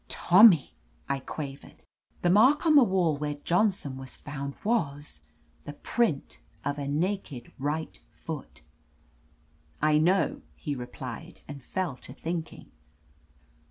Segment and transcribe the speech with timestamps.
[0.07, 0.73] "Tommy!"
[1.07, 1.83] I quavered.
[2.23, 5.21] "The mark on the wall where Johnson was found was—
[5.65, 8.63] the print of a naked right foot."
[9.79, 12.71] "I know," he replied, and fell to thinking.